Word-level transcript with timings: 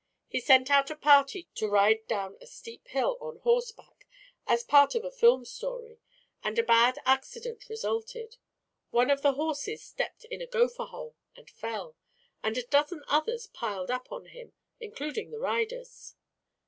He 0.27 0.39
sent 0.39 0.71
out 0.71 0.89
a 0.89 0.95
party 0.95 1.47
to 1.53 1.67
ride 1.69 2.07
down 2.07 2.35
a 2.41 2.47
steep 2.47 2.87
hill 2.87 3.19
on 3.21 3.37
horseback, 3.37 4.07
as 4.47 4.63
part 4.63 4.95
of 4.95 5.03
a 5.05 5.11
film 5.11 5.45
story, 5.45 5.99
and 6.43 6.57
a 6.57 6.63
bad 6.63 6.97
accident 7.05 7.69
resulted. 7.69 8.37
One 8.89 9.11
of 9.11 9.21
the 9.21 9.33
horses 9.33 9.83
stepped 9.83 10.25
in 10.25 10.41
a 10.41 10.47
gopher 10.47 10.85
hole 10.85 11.15
and 11.35 11.47
fell, 11.47 11.95
and 12.41 12.57
a 12.57 12.63
dozen 12.65 13.03
others 13.07 13.45
piled 13.45 13.91
up 13.91 14.11
on 14.11 14.25
him, 14.25 14.53
including 14.79 15.29
their 15.29 15.41
riders." 15.41 16.15